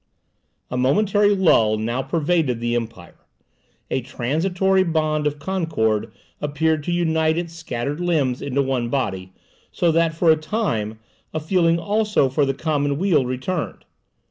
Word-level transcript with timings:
A 0.71 0.77
momentary 0.77 1.35
lull 1.35 1.77
now 1.77 2.01
pervaded 2.01 2.59
the 2.59 2.75
empire; 2.75 3.19
a 3.91 4.01
transitory 4.01 4.81
bond 4.81 5.27
of 5.27 5.37
concord 5.37 6.11
appeared 6.41 6.83
to 6.85 6.91
unite 6.91 7.37
its 7.37 7.53
scattered 7.53 7.99
limbs 7.99 8.41
into 8.41 8.63
one 8.63 8.89
body, 8.89 9.31
so 9.71 9.91
that 9.91 10.15
for 10.15 10.31
a 10.31 10.35
time 10.35 10.97
a 11.35 11.39
feeling 11.39 11.77
also 11.77 12.29
for 12.29 12.47
the 12.47 12.53
common 12.55 12.97
weal 12.97 13.27
returned. 13.27 13.85